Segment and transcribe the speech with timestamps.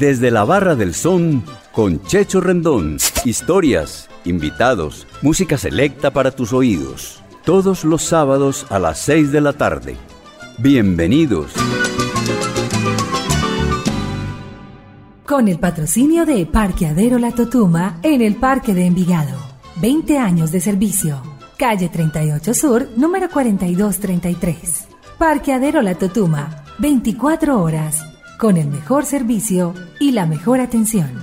[0.00, 1.42] Desde la Barra del Son
[1.72, 2.98] con Checho Rendón.
[3.24, 7.22] Historias, invitados, música selecta para tus oídos.
[7.46, 9.96] Todos los sábados a las 6 de la tarde.
[10.58, 11.50] Bienvenidos.
[15.24, 19.38] Con el patrocinio de Parqueadero La Totuma en el Parque de Envigado.
[19.80, 21.22] 20 años de servicio.
[21.56, 24.88] Calle 38 Sur, número 4233.
[25.16, 26.64] Parqueadero La Totuma.
[26.80, 31.22] 24 horas con el mejor servicio y la mejor atención.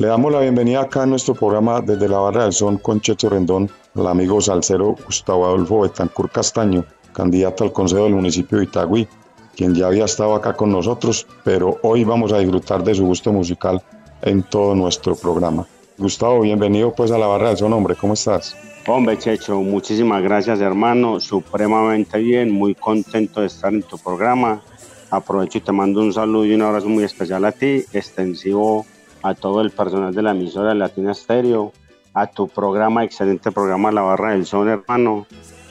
[0.00, 3.28] Le damos la bienvenida acá a nuestro programa desde la Barra del Son con Checho
[3.28, 9.06] Rendón, al amigo salsero Gustavo Adolfo Betancur Castaño, candidato al Consejo del municipio de Itagüí,
[9.54, 13.30] quien ya había estado acá con nosotros, pero hoy vamos a disfrutar de su gusto
[13.30, 13.82] musical
[14.22, 15.66] en todo nuestro programa.
[15.98, 18.56] Gustavo, bienvenido pues a la Barra del Son, hombre, ¿cómo estás?
[18.86, 24.62] Hombre, Checho, muchísimas gracias, hermano, supremamente bien, muy contento de estar en tu programa.
[25.10, 28.86] Aprovecho y te mando un saludo y un abrazo muy especial a ti, extensivo
[29.22, 31.72] a todo el personal de la emisora Latina Stereo,
[32.14, 35.26] a tu programa, excelente programa La Barra del Son, hermano.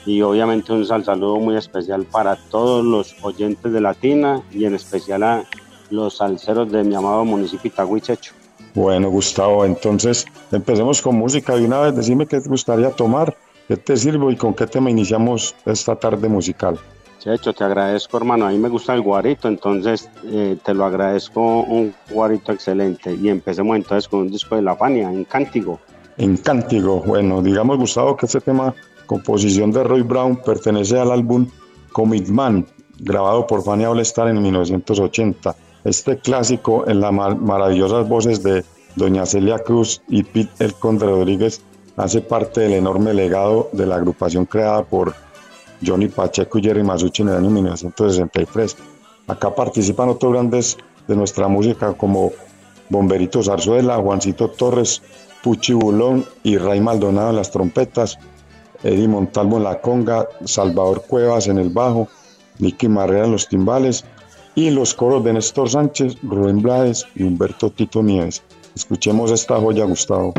[0.06, 5.22] Y obviamente un saludo muy especial para todos los oyentes de Latina y en especial
[5.22, 5.44] a
[5.90, 8.32] los salseros de mi amado municipio Itagüí, Checho.
[8.74, 11.96] Bueno, Gustavo, entonces empecemos con música de una vez.
[11.96, 13.36] Decime qué te gustaría tomar,
[13.68, 16.78] qué te sirvo y con qué tema iniciamos esta tarde musical.
[17.20, 18.46] Checho, te agradezco, hermano.
[18.46, 23.14] A mí me gusta el guarito, entonces eh, te lo agradezco un guarito excelente.
[23.14, 25.78] Y empecemos entonces con un disco de La Fania, en Cántigo.
[26.16, 31.46] En Cántigo, bueno, digamos, Gustavo, que este tema, composición de Roy Brown, pertenece al álbum
[31.92, 32.66] Comic Man,
[32.98, 35.54] grabado por Fania All Star en 1980.
[35.84, 38.64] Este clásico, en las maravillosas voces de
[38.96, 41.60] Doña Celia Cruz y Pete El Conde Rodríguez,
[41.98, 45.14] hace parte del enorme legado de la agrupación creada por
[45.84, 48.76] Johnny Pacheco y Jerry Masucci en el año 1963.
[49.26, 50.76] Acá participan otros grandes
[51.06, 52.32] de nuestra música como
[52.88, 55.02] Bomberito Zarzuela, Juancito Torres,
[55.42, 58.18] Puchi Bulón y Ray Maldonado en las trompetas,
[58.82, 62.08] Eddie Montalvo en la conga, Salvador Cuevas en el bajo,
[62.58, 64.04] Nicky Marrera en los timbales
[64.54, 68.42] y los coros de Néstor Sánchez, Rubén Blades y Humberto Tito Nieves.
[68.74, 70.34] Escuchemos esta joya, Gustavo.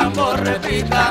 [0.00, 1.10] Tambor repica,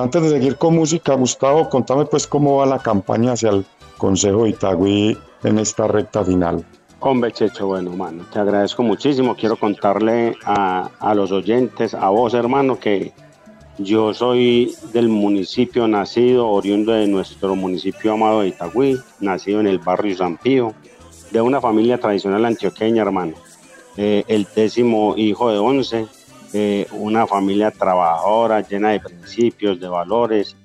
[0.00, 3.66] Antes de seguir con música, Gustavo, contame pues cómo va la campaña hacia el
[3.98, 6.64] Consejo de Itagüí en esta recta final.
[7.00, 9.36] Hombre, Checho, bueno, mano, te agradezco muchísimo.
[9.36, 13.12] Quiero contarle a, a los oyentes, a vos, hermano, que
[13.76, 19.80] yo soy del municipio nacido, oriundo de nuestro municipio amado de Itagüí, nacido en el
[19.80, 20.72] barrio San Pío,
[21.30, 23.34] de una familia tradicional antioqueña, hermano.
[23.98, 26.06] Eh, el décimo hijo de once,
[26.52, 30.56] eh, una familia trabajadora, llena de principios, de valores,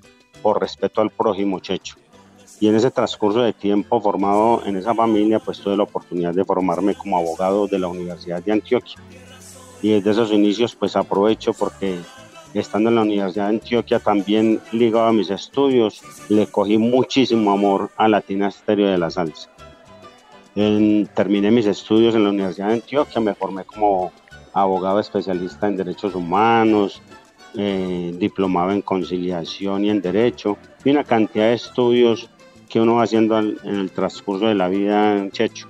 [0.42, 1.96] por respeto al prójimo, Checho.
[2.60, 6.46] Y en ese transcurso de tiempo formado en esa familia, pues tuve la oportunidad de
[6.46, 8.98] formarme como abogado de la Universidad de Antioquia.
[9.82, 12.00] Y desde esos inicios, pues aprovecho porque
[12.54, 17.92] estando en la Universidad de Antioquia, también ligado a mis estudios, le cogí muchísimo amor
[17.98, 19.50] a Latina Estéreo de la Salsa.
[20.54, 24.12] terminé mis estudios en la Universidad de Antioquia, me formé como
[24.56, 27.02] abogado especialista en derechos humanos,
[27.56, 32.30] eh, diplomado en conciliación y en derecho, y una cantidad de estudios
[32.70, 35.68] que uno va haciendo en el transcurso de la vida en Checho.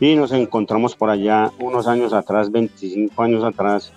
[0.00, 3.92] Y nos encontramos por allá unos años atrás, 25 años atrás,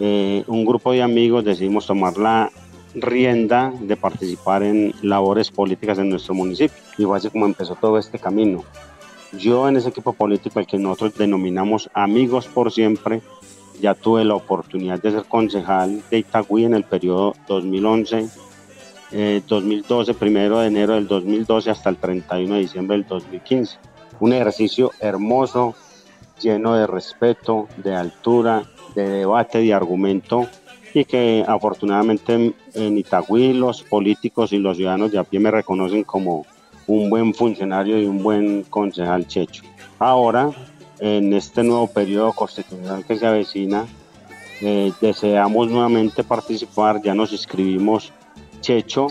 [0.00, 2.50] eh, un grupo de amigos decidimos tomar la
[2.94, 6.76] rienda de participar en labores políticas en nuestro municipio.
[6.98, 8.64] Y fue así como empezó todo este camino.
[9.32, 13.22] Yo en ese equipo político, el que nosotros denominamos Amigos por Siempre,
[13.80, 18.28] ya tuve la oportunidad de ser concejal de Itagüí en el periodo 2011,
[19.46, 23.78] 2012, eh, primero de enero del 2012 hasta el 31 de diciembre del 2015.
[24.20, 25.74] Un ejercicio hermoso,
[26.40, 28.64] lleno de respeto, de altura,
[28.94, 30.48] de debate, de argumento
[30.94, 36.04] y que afortunadamente en, Itagüí los políticos y los ciudadanos de a pie me reconocen
[36.04, 36.46] como
[36.86, 39.62] un buen funcionario y un buen concejal checho.
[39.98, 40.50] Ahora,
[41.04, 43.86] en este nuevo periodo constitucional que se avecina,
[44.60, 48.12] eh, deseamos nuevamente participar, ya nos inscribimos
[48.60, 49.08] checho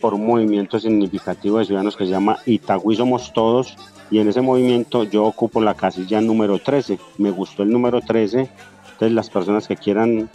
[0.00, 3.76] por un movimiento significativo de ciudadanos que se llama Itagüí Somos Todos
[4.10, 6.98] y en ese movimiento yo ocupo la casilla número 13.
[7.18, 10.28] Me gustó el número 13 entonces las personas que quieran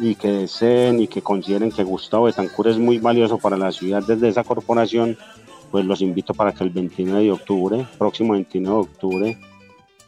[0.00, 4.02] y que deseen y que consideren que Gustavo Betancur es muy valioso para la ciudad
[4.04, 5.16] desde esa corporación,
[5.70, 9.38] pues los invito para que el 29 de octubre, próximo 29 de octubre,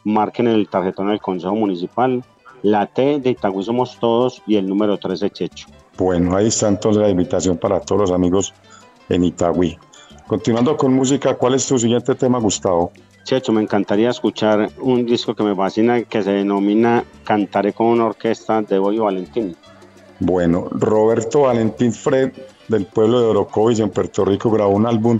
[0.05, 2.23] marquen el tarjetón del Consejo Municipal,
[2.61, 5.67] la T de Itagüí somos todos y el número 13 Checho.
[5.97, 8.53] Bueno, ahí está entonces la invitación para todos los amigos
[9.09, 9.77] en Itagüí.
[10.27, 12.91] Continuando con música, ¿cuál es tu siguiente tema, Gustavo?
[13.23, 18.05] Checho, me encantaría escuchar un disco que me fascina que se denomina Cantaré con una
[18.05, 19.55] orquesta de Boyo Valentín.
[20.19, 22.31] Bueno, Roberto Valentín Fred
[22.67, 25.19] del pueblo de Orocovis en Puerto Rico grabó un álbum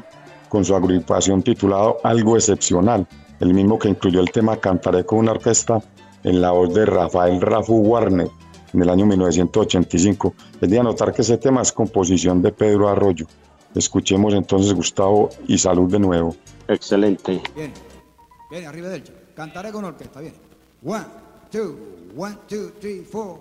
[0.50, 3.08] con su agrupación titulado Algo Excepcional,
[3.40, 5.82] el mismo que incluyó el tema Cantaré con una orquesta
[6.24, 8.28] en la voz de Rafael Rafu Warner
[8.74, 10.34] en el año 1985.
[10.62, 13.26] Es de anotar que ese tema es composición de Pedro Arroyo.
[13.74, 16.36] Escuchemos entonces Gustavo y salud de nuevo.
[16.68, 17.42] Excelente.
[17.56, 17.74] Bien.
[18.50, 19.04] Viene, arriba del
[19.36, 20.38] Cantaré con orquesta, viene.
[20.84, 21.06] One,
[21.52, 21.76] two,
[22.16, 23.40] one, two, three, four.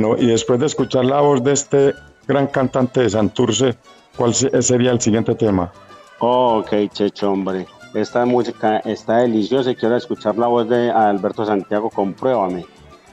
[0.00, 1.94] Bueno, y después de escuchar la voz de este
[2.26, 3.76] gran cantante de Santurce,
[4.16, 5.70] ¿cuál se- sería el siguiente tema?
[6.20, 7.66] Ok, Checho, hombre.
[7.92, 12.64] Esta música está deliciosa y quiero escuchar la voz de Alberto Santiago, compruébame.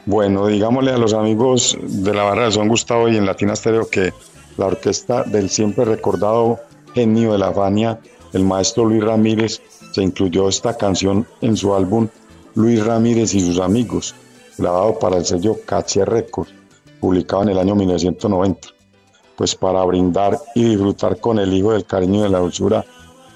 [0.05, 3.89] Bueno, digámosle a los amigos de la barra de Son Gustavo y en Latina Stereo
[3.89, 4.13] que
[4.55, 6.57] la orquesta del siempre recordado
[6.93, 7.99] genio de la Fania,
[8.31, 12.07] el maestro Luis Ramírez, se incluyó esta canción en su álbum
[12.55, 14.15] Luis Ramírez y sus amigos,
[14.57, 16.53] grabado para el sello Caché Records,
[17.07, 18.67] publicado en el año 1990.
[19.37, 22.83] Pues para brindar y disfrutar con el hijo del cariño y de la dulzura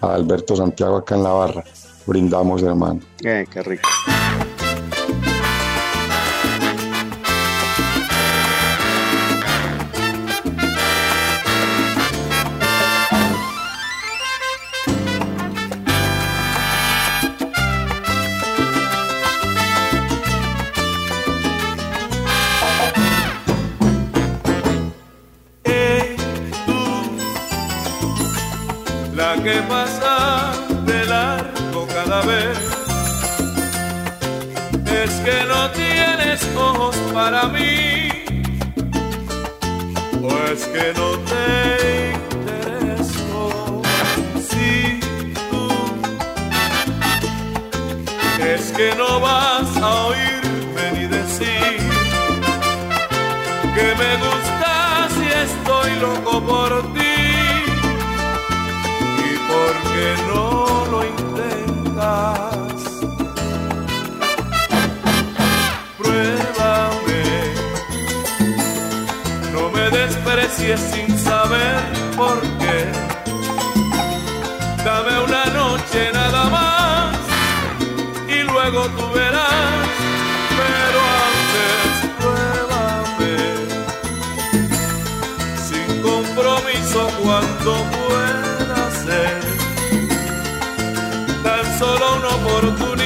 [0.02, 1.64] a Alberto Santiago acá en la barra.
[2.06, 3.00] Brindamos, hermano.
[3.24, 3.88] Eh, qué rico.
[91.44, 93.01] Tan solo una oportunidad.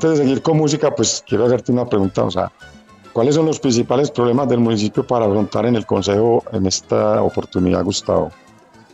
[0.00, 2.50] Antes de seguir con música, pues quiero hacerte una pregunta, o sea,
[3.12, 7.84] ¿cuáles son los principales problemas del municipio para afrontar en el Consejo en esta oportunidad,
[7.84, 8.32] Gustavo?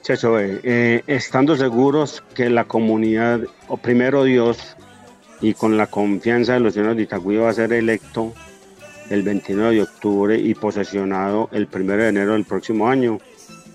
[0.02, 3.38] Checho, eh, eh, estando seguros que la comunidad,
[3.68, 4.58] o primero Dios,
[5.40, 8.32] y con la confianza de los ciudadanos de Itagüí va a ser electo
[9.08, 13.18] el 29 de octubre y posesionado el 1 de enero del próximo año.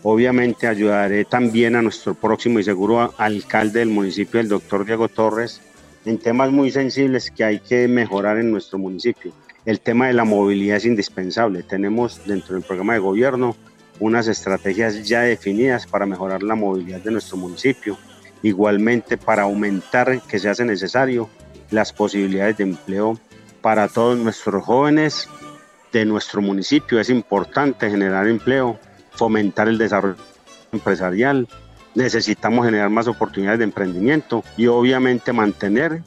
[0.04, 5.62] Obviamente ayudaré también a nuestro próximo y seguro alcalde del municipio, el doctor Diego Torres,
[6.06, 9.32] en temas muy sensibles que hay que mejorar en nuestro municipio.
[9.66, 11.64] El tema de la movilidad es indispensable.
[11.64, 13.56] Tenemos dentro del programa de gobierno
[14.00, 17.98] unas estrategias ya definidas para mejorar la movilidad de nuestro municipio.
[18.42, 21.30] Igualmente para aumentar, que se hace necesario,
[21.70, 23.20] las posibilidades de empleo
[23.62, 25.30] para todos nuestros jóvenes
[25.94, 27.00] de nuestro municipio.
[27.00, 28.80] Es importante generar empleo,
[29.12, 30.18] fomentar el desarrollo
[30.72, 31.48] empresarial.
[31.96, 36.04] Necesitamos generar más oportunidades de emprendimiento y obviamente mantener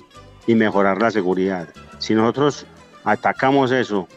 [0.46, 1.68] y mejorar la seguridad.
[1.98, 2.66] Si nosotros
[3.04, 4.08] atacamos eso,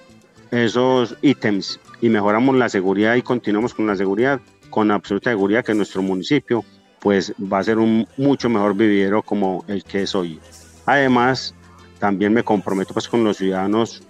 [0.52, 5.74] esos ítems y mejoramos la seguridad y continuamos con la seguridad, con absoluta seguridad que
[5.74, 6.64] nuestro municipio
[7.00, 10.40] pues va a ser un mucho mejor vividero como el que es hoy.
[10.86, 11.54] Además,
[12.00, 14.04] también me comprometo pues con los ciudadanos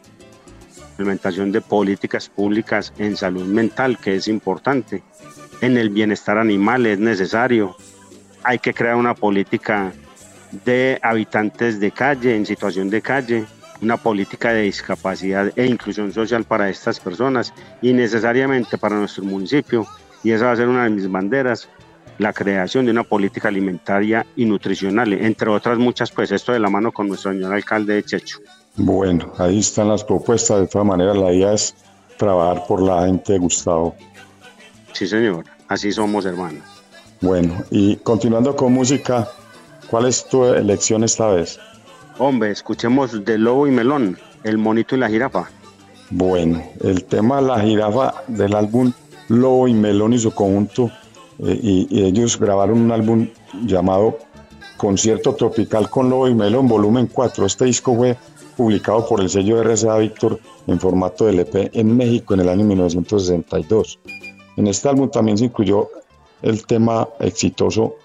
[0.98, 5.04] implementación de políticas públicas en salud mental, que es importante.
[5.62, 7.76] En el bienestar animal es necesario.
[8.44, 9.92] Hay que crear una política
[10.66, 13.46] de habitantes de calle, en situación de calle,
[13.82, 19.86] una política de discapacidad e inclusión social para estas personas y necesariamente para nuestro municipio.
[20.24, 21.68] Y esa va a ser una de mis banderas,
[22.18, 26.70] la creación de una política alimentaria y nutricional, entre otras muchas, pues esto de la
[26.70, 28.40] mano con nuestro señor alcalde de Checho.
[28.76, 31.76] Bueno, ahí están las propuestas, de todas maneras la idea es
[32.18, 33.96] trabajar por la gente, Gustavo.
[34.98, 36.64] Sí, señor, así somos hermanos.
[37.22, 39.30] Bueno, y continuando con música,
[39.92, 41.60] ¿cuál es tu elección esta vez?
[42.18, 45.52] Hombre, escuchemos de Lobo y Melón, El Monito y la Jirafa.
[46.10, 48.92] Bueno, el tema La Jirafa del álbum
[49.28, 50.90] Lobo y Melón y su conjunto
[51.46, 53.28] eh, y, ellos grabaron un álbum
[53.68, 54.18] llamado
[54.78, 57.46] Concierto Tropical con Lobo y Melón, volumen 4.
[57.46, 58.18] Este disco fue
[58.56, 62.66] publicado por el sello RCA Víctor en formato de LP en México en el año
[62.66, 64.00] 1962.
[64.58, 65.90] En este álbum también se incluyó
[66.42, 67.96] el tema exitoso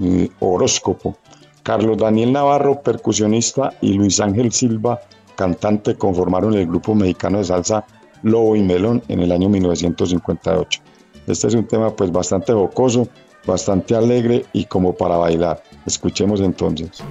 [0.00, 1.16] eh, Horóscopo.
[1.62, 5.00] Carlos Daniel Navarro, percusionista, y Luis Ángel Silva,
[5.36, 7.84] cantante, conformaron el grupo mexicano de salsa
[8.22, 10.82] Lobo y Melón en el año 1958.
[11.26, 13.08] Este es un tema pues bastante jocoso,
[13.46, 15.62] bastante alegre y como para bailar.
[15.86, 17.02] Escuchemos entonces.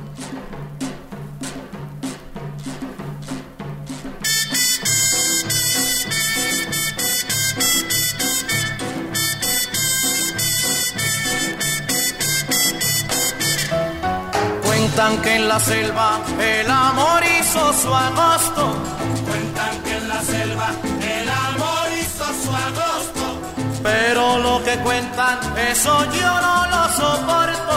[14.99, 18.75] Cuentan que en la selva el amor hizo su agosto.
[19.29, 23.39] Cuentan que en la selva el amor hizo su agosto
[23.81, 25.39] pero lo que cuentan,
[25.71, 27.75] eso yo no lo soporto.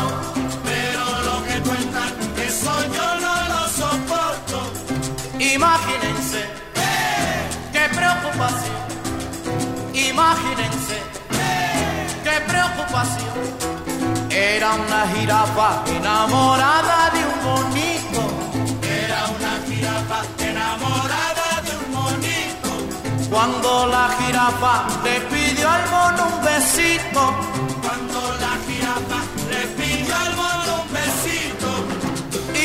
[0.65, 2.11] Pero lo que cuentan,
[2.45, 4.73] eso yo no lo soporto.
[5.39, 6.41] Imagínense,
[7.73, 8.83] qué preocupación.
[9.95, 10.99] Imagínense,
[12.25, 13.82] qué preocupación.
[14.35, 18.21] Era una jirafa enamorada de un bonito.
[18.83, 22.71] Era una jirafa enamorada de un bonito.
[23.29, 25.21] Cuando la jirafa le
[25.69, 27.35] al mono un besito.
[27.83, 29.19] Cuando la jirafa
[29.51, 31.69] le pidió al mono un besito.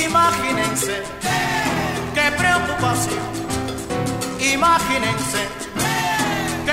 [0.08, 1.03] Imagínense,
[2.13, 3.27] qué preocupación.
[4.39, 5.66] Imagínense,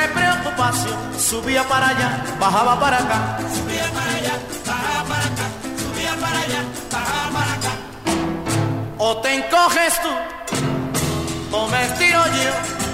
[0.09, 0.99] preocupación.
[1.19, 3.39] Subía para allá, bajaba para acá.
[3.55, 4.35] Subía para allá,
[4.67, 5.47] bajaba para acá.
[5.83, 6.61] Subía para allá,
[6.93, 7.73] bajaba para acá.
[8.99, 12.85] O te encoges tú, o me estiro yo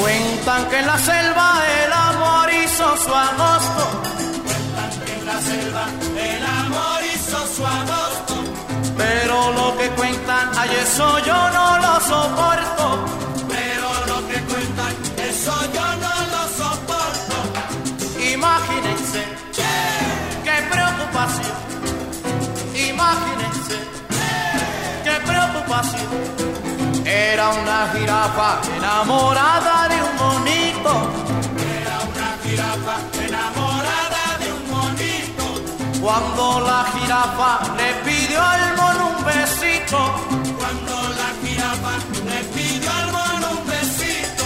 [0.00, 4.02] Cuentan que en la selva el amor hizo su agosto.
[4.44, 5.86] Cuentan que en la selva
[6.16, 6.99] el amor.
[9.02, 12.84] Pero lo que cuentan, ay, eso yo no lo soporto.
[13.48, 14.92] Pero lo que cuentan,
[15.28, 17.36] eso yo no lo soporto.
[18.36, 19.22] Imagínense,
[20.46, 21.58] qué preocupación.
[22.90, 23.76] Imagínense,
[25.04, 26.50] qué preocupación
[27.04, 30.92] era una jirafa enamorada de un monito.
[31.80, 33.19] Era una jirafa
[36.00, 39.98] cuando la jirafa le pidió al mono un besito.
[40.58, 41.92] Cuando la jirafa
[42.24, 44.44] le pidió al mono un besito.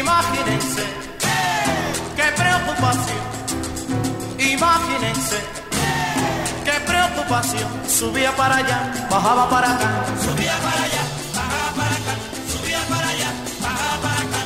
[0.00, 0.82] Imagínense
[2.16, 3.22] qué preocupación.
[4.38, 5.38] Imagínense
[6.64, 7.68] qué preocupación.
[7.86, 10.04] Subía para allá, bajaba para acá.
[10.24, 11.02] Subía para allá,
[11.34, 12.14] bajaba para acá.
[12.50, 14.42] Subía para allá, bajaba para acá.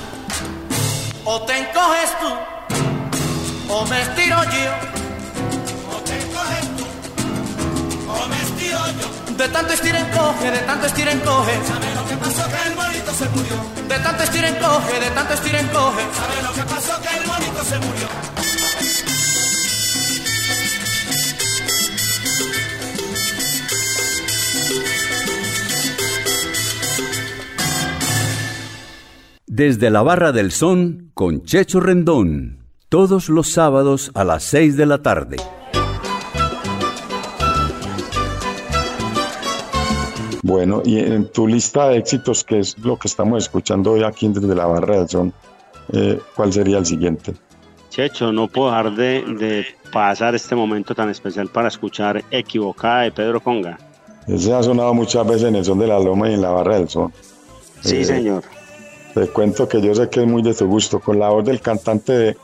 [1.25, 5.00] O te encoges tú, o me estiro yo.
[9.41, 11.53] De tanto estira encoge, de tanto estira encoge.
[11.65, 12.45] ¿Sabe lo que pasó?
[12.51, 13.55] Que el bonito se murió.
[13.89, 16.03] De tanto estira encoge, de tanto estira encoge.
[16.13, 17.01] ¿Sabe lo que pasó?
[17.01, 18.09] Que el bonito se murió.
[29.47, 34.85] Desde la Barra del Son con Checho Rendón, todos los sábados a las 6 de
[34.85, 35.39] la tarde.
[40.51, 44.27] Bueno, y en tu lista de éxitos, que es lo que estamos escuchando hoy aquí
[44.27, 45.33] desde la Barra del Son,
[45.93, 47.35] eh, ¿cuál sería el siguiente?
[47.89, 53.13] Checho, no puedo dejar de, de pasar este momento tan especial para escuchar Equivocada de
[53.13, 53.79] Pedro Conga.
[54.27, 56.75] Ese ha sonado muchas veces en el Son de la Loma y en la Barra
[56.81, 57.13] del Son.
[57.83, 58.43] Sí, Eh, señor.
[59.15, 61.61] Te cuento que yo sé que es muy de tu gusto, con la voz del
[61.61, 62.37] cantante de-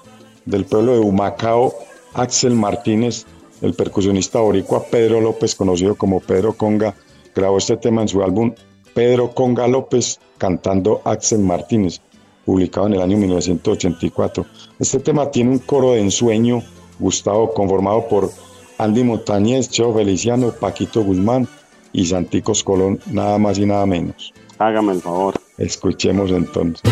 [0.44, 1.74] del pueblo de Humacao,
[2.14, 3.26] Axel Martínez,
[3.62, 6.94] el percusionista boricua Pedro López, conocido como Pedro Conga,
[7.36, 8.52] grabó este tema en su álbum
[8.94, 12.00] Pedro Conga López, cantando Axel Martínez,
[12.46, 14.46] publicado en el año 1984.
[14.80, 16.62] Este tema tiene un coro de ensueño,
[16.98, 18.30] Gustavo, conformado por
[18.78, 21.46] Andy Montañez, Cheo Feliciano, Paquito Guzmán
[21.92, 24.32] y Santicos Colón, nada más y nada menos.
[24.58, 25.34] Hágame el favor.
[25.58, 26.82] Escuchemos entonces.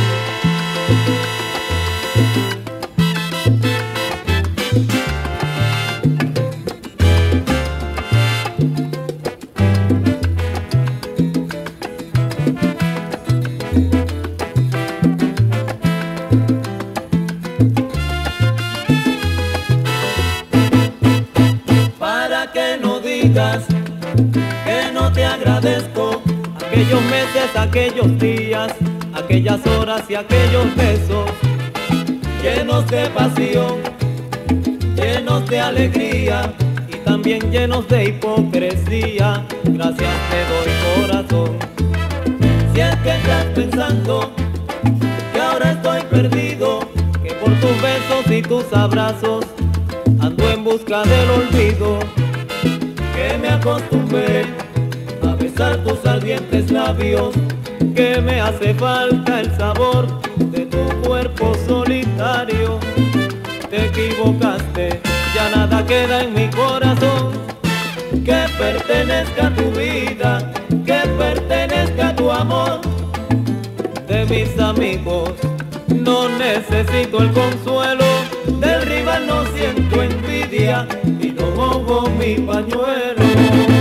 [27.75, 28.73] Aquellos días,
[29.15, 31.29] aquellas horas y aquellos besos
[32.41, 33.81] llenos de pasión,
[34.95, 36.55] llenos de alegría
[36.89, 39.45] y también llenos de hipocresía.
[39.65, 41.59] Gracias te doy corazón.
[42.73, 44.31] Si es que estás pensando
[45.33, 46.79] que ahora estoy perdido,
[47.25, 49.47] que por tus besos y tus abrazos
[50.21, 51.99] ando en busca del olvido,
[53.17, 54.45] que me acostumbré
[55.29, 57.35] a besar tus ardientes labios,
[57.95, 62.81] que me hace falta el sabor de tu cuerpo solitario.
[63.71, 65.01] Te equivocaste,
[65.35, 67.33] ya nada queda en mi corazón
[68.25, 70.53] que pertenezca a tu vida,
[70.85, 72.81] que pertenezca a tu amor.
[74.09, 75.33] De mis amigos
[75.89, 78.05] no necesito el consuelo,
[78.61, 80.87] del rival no siento envidia
[81.21, 83.74] y no mojo mi pañuelo.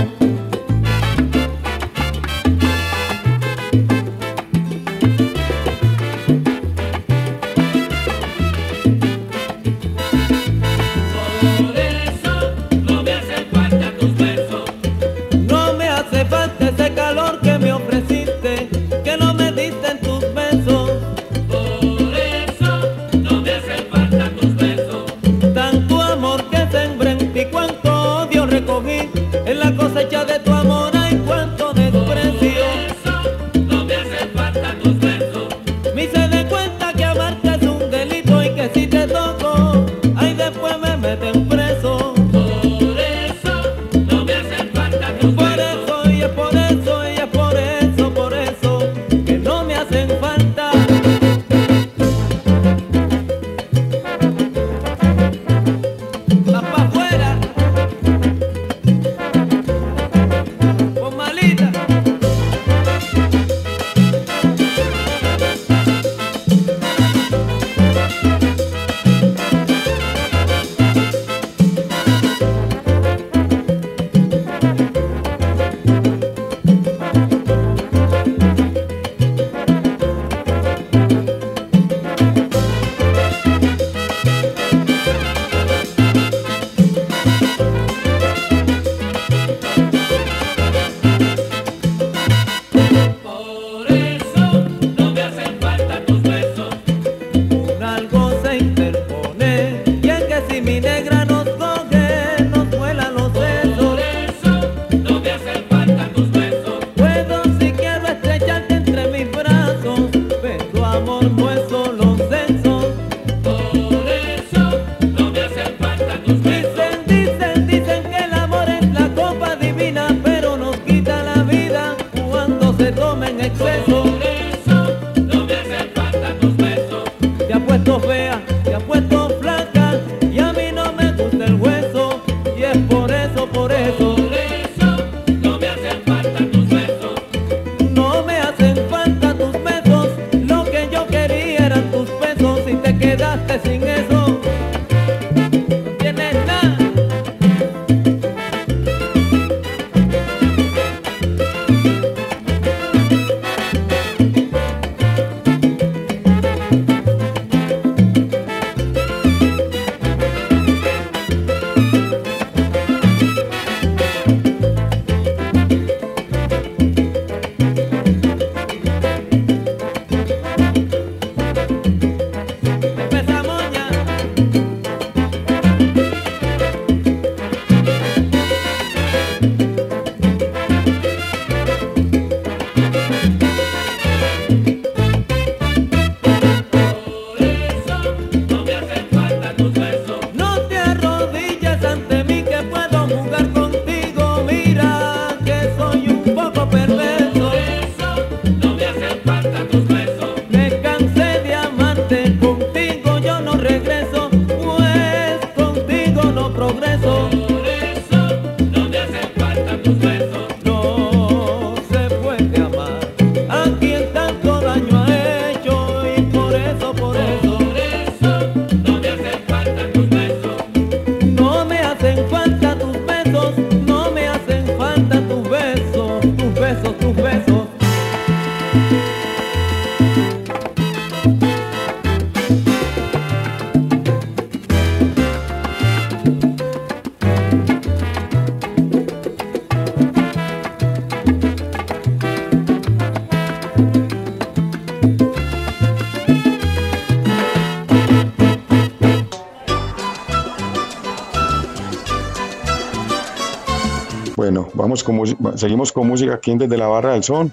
[254.74, 255.20] Vamos con
[255.56, 257.52] seguimos con música aquí en Desde la Barra del Son.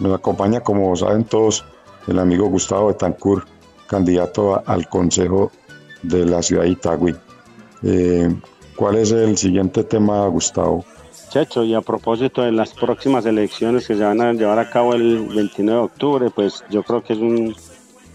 [0.00, 1.64] Nos acompaña, como saben todos,
[2.08, 3.46] el amigo Gustavo Betancourt,
[3.86, 5.52] candidato a- al Consejo
[6.02, 7.14] de la ciudad de Itagüí.
[7.82, 8.34] Eh,
[8.76, 10.84] ¿Cuál es el siguiente tema, Gustavo?
[11.30, 14.94] Checho, y a propósito de las próximas elecciones que se van a llevar a cabo
[14.94, 17.54] el 29 de octubre, pues yo creo que es un,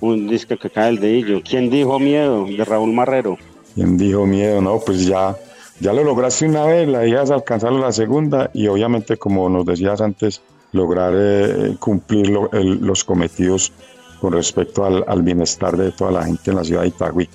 [0.02, 1.42] un disco que cae el dedillo.
[1.48, 2.46] ¿Quién dijo miedo?
[2.46, 3.38] De Raúl Marrero.
[3.76, 4.62] ¿Quién dijo miedo?
[4.62, 5.36] No, pues ya,
[5.80, 9.66] ya lo lograste una vez, la idea es alcanzarlo la segunda y obviamente, como nos
[9.66, 13.72] decías antes, lograr eh, cumplir los cometidos
[14.20, 17.30] con respecto al, bienestar de toda la gente en la ciudad de Itagüí.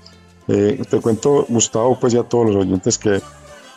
[0.49, 3.21] Eh, te cuento, Gustavo, pues y a todos los oyentes que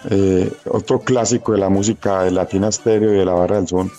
[0.10, 3.92] eh, otro clásico de la música de Latina Stereo y de la Barra del Son,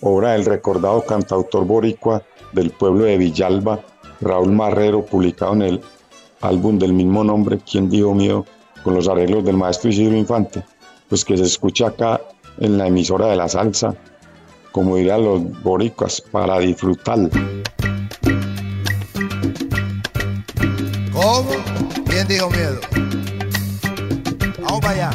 [0.00, 2.22] obra del recordado cantautor boricua
[2.52, 3.80] del pueblo de Villalba,
[4.20, 5.80] Raúl Marrero, publicado en el
[6.40, 8.44] álbum del mismo nombre, ¿Quién dijo miedo?
[8.86, 10.62] Con los arreglos del maestro Isidro Infante,
[11.08, 12.20] pues que se escucha acá
[12.60, 13.96] en la emisora de la salsa,
[14.70, 17.18] como dirían los boricuas, para disfrutar.
[21.12, 21.50] ¿Cómo?
[22.08, 22.78] ¿Quién dijo miedo?
[24.60, 25.10] Vamos para allá.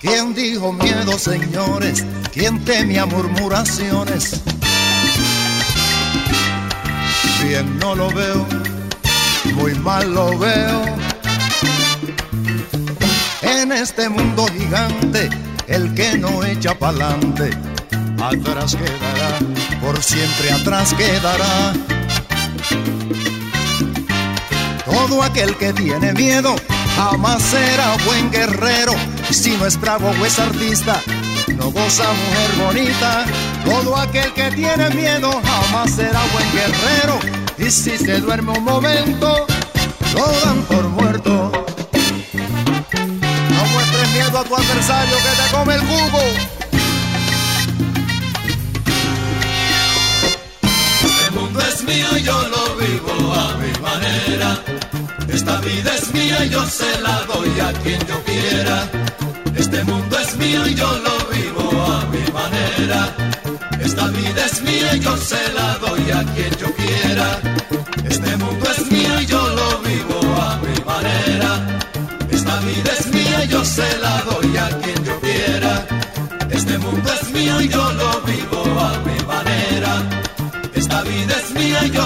[0.00, 2.04] ¿Quién dijo miedo, señores?
[2.32, 4.40] ¿Quién temía murmuraciones?
[7.42, 8.46] Bien no lo veo,
[9.54, 10.84] muy mal lo veo.
[13.42, 15.30] En este mundo gigante,
[15.68, 17.50] el que no echa pa'lante,
[18.20, 19.38] atrás quedará,
[19.80, 21.97] por siempre atrás quedará.
[24.90, 26.54] Todo aquel que tiene miedo
[26.96, 28.94] jamás será buen guerrero.
[29.30, 31.00] Si no es bravo o es artista,
[31.56, 33.24] no goza mujer bonita.
[33.64, 37.18] Todo aquel que tiene miedo jamás será buen guerrero.
[37.58, 39.46] Y si se duerme un momento,
[40.14, 41.52] lo dan por muerto.
[43.50, 46.57] No muestres miedo a tu adversario que te come el jugo.
[51.96, 54.58] Yo lo vivo a mi manera.
[55.28, 58.76] Esta vida es mía y yo se la doy a quien yo quiera.
[59.56, 63.00] Este mundo es mío y yo lo vivo a mi manera.
[63.80, 67.40] Esta vida es mía y yo se la doy a quien yo quiera.
[68.04, 70.18] Este mundo es mío y yo lo vivo
[70.48, 71.80] a mi manera.
[72.30, 75.86] Esta vida es mía y yo se la doy a quien yo quiera.
[76.50, 78.37] Este mundo es mío y yo lo vivo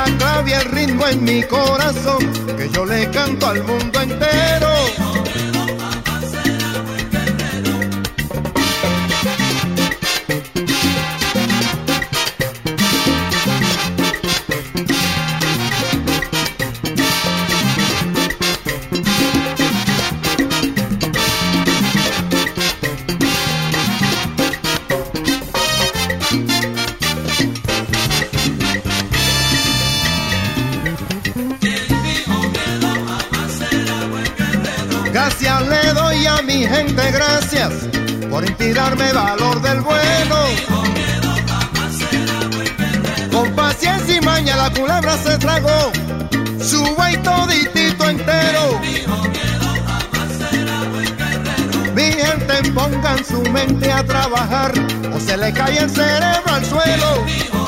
[0.00, 2.18] la clave el ritmo en mi corazón,
[2.56, 5.09] que yo le canto al mundo entero.
[55.52, 57.59] cae el cerebro al suelo.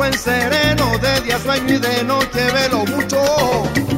[0.00, 3.89] buen sereno, de día sueño y de noche velo mucho.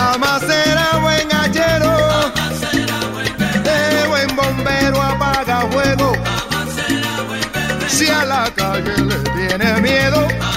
[0.00, 1.94] Jamás será buen gallero,
[3.66, 6.14] de buen bombero apaga fuego.
[7.86, 10.49] Si a la calle le tiene miedo.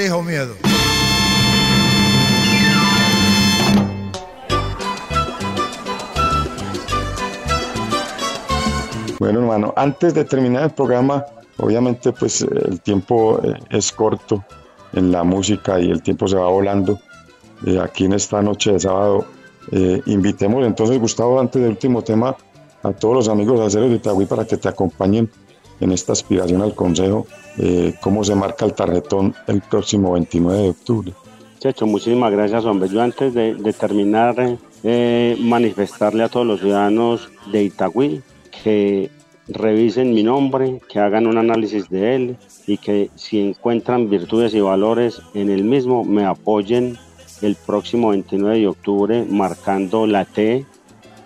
[0.00, 0.54] dijo miedo.
[9.18, 11.26] Bueno, hermano, antes de terminar el programa,
[11.58, 14.42] obviamente pues el tiempo eh, es corto
[14.94, 16.98] en la música y el tiempo se va volando.
[17.66, 19.26] Eh, aquí en esta noche de sábado
[19.70, 22.34] eh, invitemos entonces, Gustavo, antes del último tema,
[22.82, 25.30] a todos los amigos de aceros de Itagüí para que te acompañen
[25.80, 27.26] en esta aspiración al Consejo
[27.58, 31.12] eh, cómo se marca el tarjetón el próximo 29 de octubre.
[31.58, 32.88] Checho, muchísimas gracias, hombre.
[32.88, 38.22] Yo antes de, de terminar, eh, manifestarle a todos los ciudadanos de Itagüí
[38.62, 39.10] que
[39.46, 42.36] revisen mi nombre, que hagan un análisis de él
[42.66, 46.96] y que si encuentran virtudes y valores en el mismo, me apoyen
[47.42, 50.64] el próximo 29 de octubre marcando la T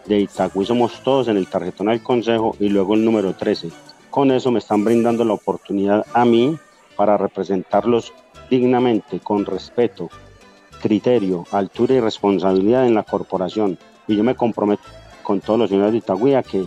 [0.06, 3.70] de Itagüí Somos Todos en el tarjetón al Consejo y luego el número 13.
[4.14, 6.56] Con eso me están brindando la oportunidad a mí
[6.94, 8.12] para representarlos
[8.48, 10.08] dignamente, con respeto,
[10.80, 13.76] criterio, altura y responsabilidad en la corporación.
[14.06, 14.84] Y yo me comprometo
[15.24, 16.64] con todos los señores de Itagüí a que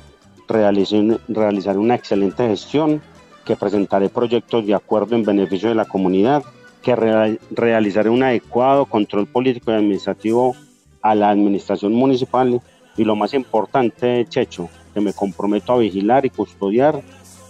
[0.49, 3.01] realicen, realizaré una excelente gestión,
[3.45, 6.43] que presentaré proyectos de acuerdo en beneficio de la comunidad,
[6.81, 10.53] que real- realizaré un adecuado control político y administrativo
[11.01, 12.61] a la administración municipal
[12.97, 17.01] y lo más importante, Checho, que me comprometo a vigilar y custodiar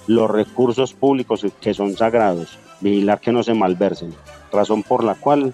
[0.07, 4.13] los recursos públicos que son sagrados, vigilar que no se malversen,
[4.51, 5.53] razón por la cual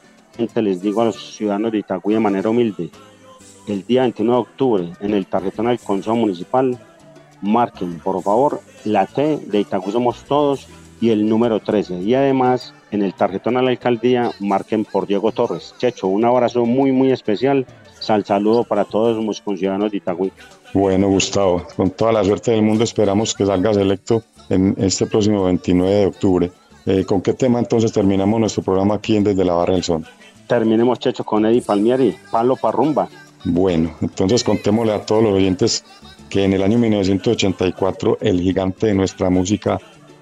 [0.55, 2.89] les digo a los ciudadanos de Itagüí de manera humilde,
[3.67, 6.77] el día 21 de octubre en el tarjetón del Consejo Municipal,
[7.41, 10.67] marquen por favor la T de Itagüí Somos Todos
[11.01, 15.31] y el número 13 y además en el tarjetón a la alcaldía marquen por Diego
[15.31, 15.73] Torres.
[15.77, 17.65] Checho, un abrazo muy muy especial,
[17.99, 20.31] sal saludo para todos los conciudadanos de Itagüí.
[20.73, 24.23] Bueno, Gustavo, con toda la suerte del mundo esperamos que salgas electo
[24.53, 26.51] en este próximo 29 de octubre.
[26.85, 30.05] Eh, ¿Con qué tema entonces terminamos nuestro programa aquí en Desde la Barra del Sol?
[30.47, 33.07] Terminemos Checho con Eddie Palmieri, Palo Parrumba.
[33.45, 35.83] Bueno, entonces contémosle a todos los oyentes
[36.29, 39.79] que en el año 1984 el gigante de nuestra música,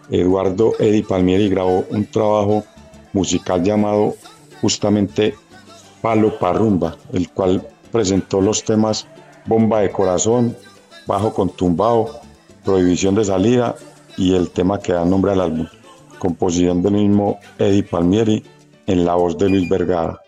[0.10, 2.64] Eduardo Eddie Palmieri, grabó un trabajo
[3.14, 4.16] musical llamado
[4.62, 5.36] justamente
[6.02, 9.08] Palo Parrumba, el cual presentó los temas
[9.46, 10.56] Bomba de Corazón,
[11.08, 12.22] Bajo con Tumbao,
[12.64, 13.76] Prohibición de Salida
[14.18, 15.68] y el tema que da nombre al álbum,
[16.20, 18.44] composición del mismo Eddie Palmieri
[18.88, 20.20] en la voz de Luis Vergara.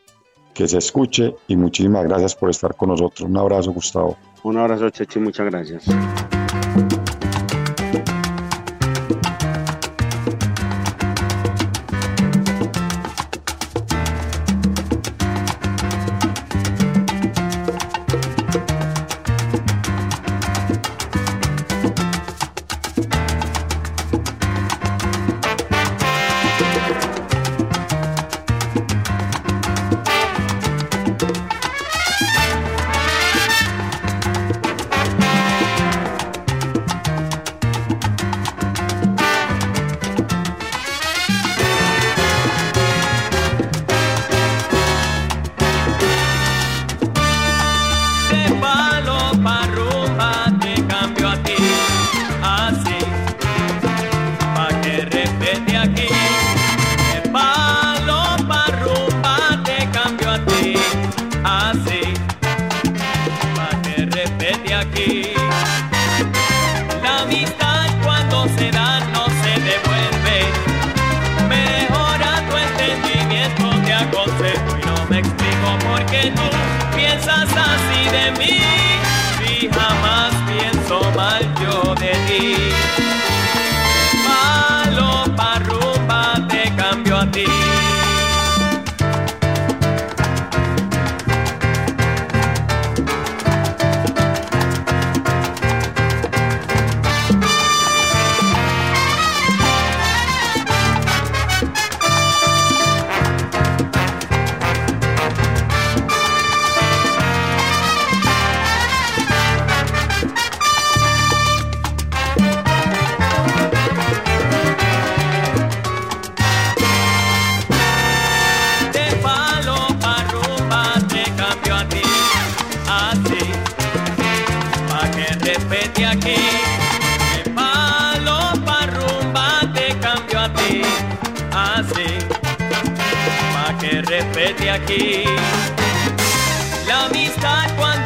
[0.53, 3.27] Que se escuche y muchísimas gracias por estar con nosotros.
[3.27, 4.17] Un abrazo, Gustavo.
[4.43, 5.85] Un abrazo Checho y muchas gracias.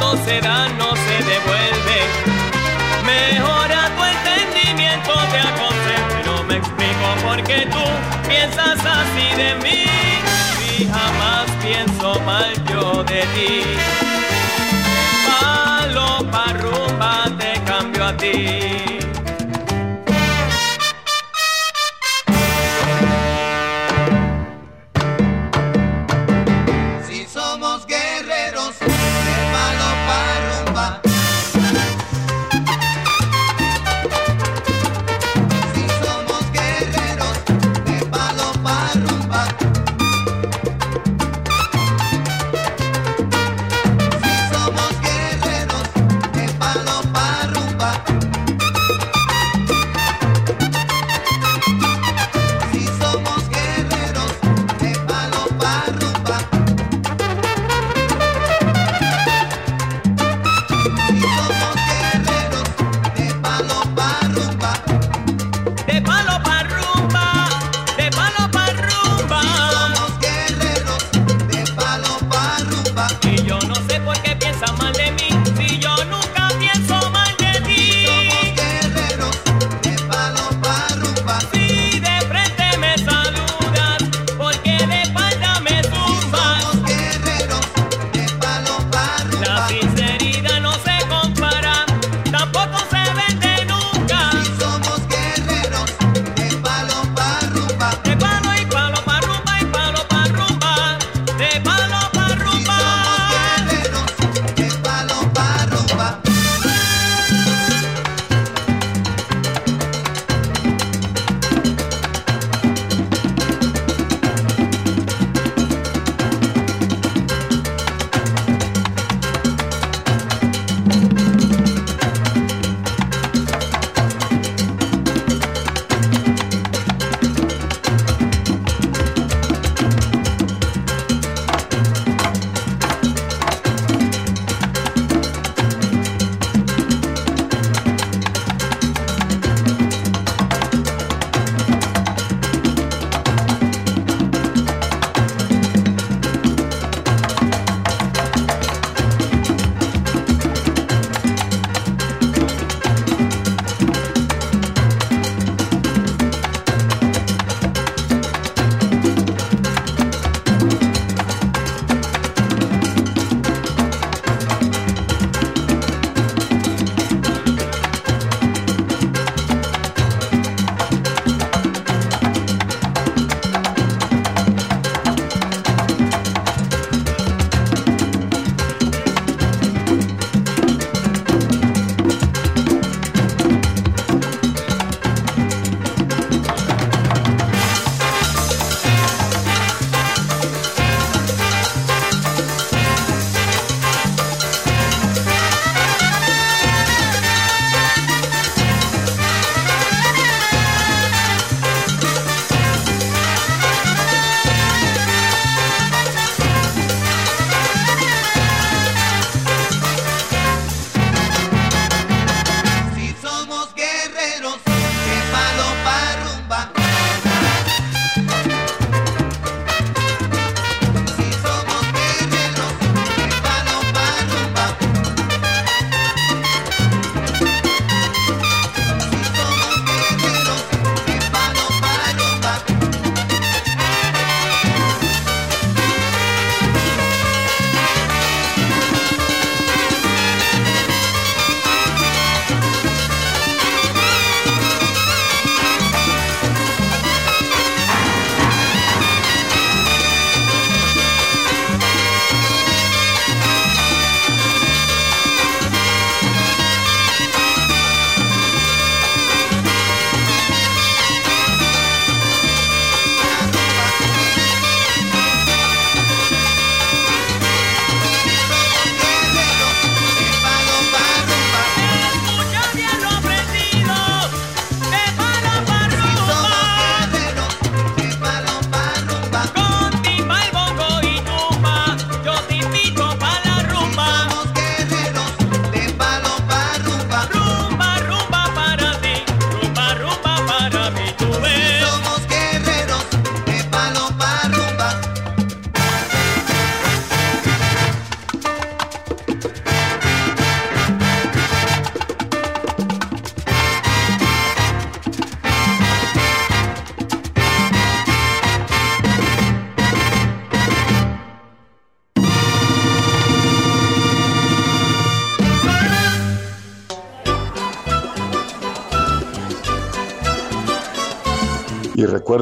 [0.08, 1.98] Cuando se da no se devuelve,
[3.04, 9.54] mejora tu entendimiento, te aconsejo y no me explico por qué tú piensas así de
[9.56, 9.84] mí
[10.58, 13.62] si jamás pienso mal yo de ti.
[15.26, 18.77] Palo pa' te cambio a ti.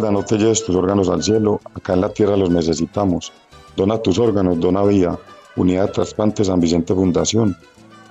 [0.01, 3.33] No te lleves tus órganos al cielo, acá en la tierra los necesitamos.
[3.77, 5.19] Dona tus órganos, dona vida.
[5.57, 7.57] Unidad Trasplante San Vicente Fundación.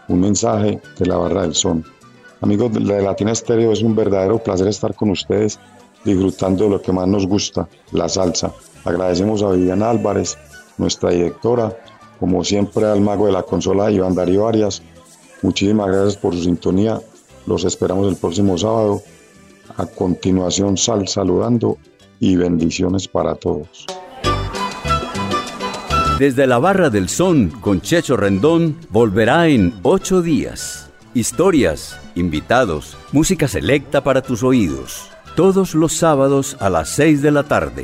[0.07, 1.83] Un mensaje de la Barra del Son.
[2.41, 5.59] Amigos de Latina Estéreo, es un verdadero placer estar con ustedes
[6.03, 8.51] disfrutando de lo que más nos gusta, la salsa.
[8.83, 10.38] Agradecemos a Viviana Álvarez,
[10.77, 11.75] nuestra directora,
[12.19, 14.81] como siempre al mago de la consola Iván Darío Arias.
[15.41, 17.01] Muchísimas gracias por su sintonía.
[17.47, 19.01] Los esperamos el próximo sábado.
[19.78, 21.78] A continuación, sal saludando
[22.20, 23.86] y bendiciones para todos.
[26.20, 30.89] Desde la Barra del Son con Checho Rendón volverá en ocho días.
[31.13, 35.09] Historias, invitados, música selecta para tus oídos.
[35.36, 37.84] Todos los sábados a las 6 de la tarde.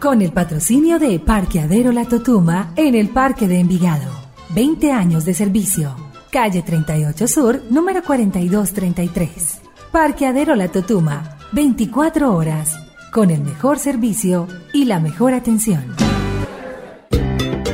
[0.00, 4.10] Con el patrocinio de Parqueadero La Totuma en el Parque de Envigado.
[4.54, 6.03] 20 años de servicio.
[6.34, 9.60] Calle 38 Sur, número 4233.
[9.92, 11.38] Parqueadero La Totuma.
[11.52, 12.74] 24 horas
[13.12, 15.94] con el mejor servicio y la mejor atención.